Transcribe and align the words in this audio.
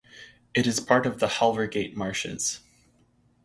It 0.55 0.65
is 0.65 0.79
part 0.79 1.05
of 1.05 1.19
the 1.19 1.27
Halvergate 1.27 1.95
Marshes. 1.95 2.61